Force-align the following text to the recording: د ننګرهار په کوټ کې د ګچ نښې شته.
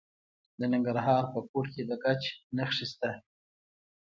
د 0.59 0.61
ننګرهار 0.73 1.23
په 1.33 1.39
کوټ 1.49 1.65
کې 1.73 1.81
د 1.89 1.91
ګچ 2.03 2.23
نښې 2.57 2.85
شته. 2.91 3.11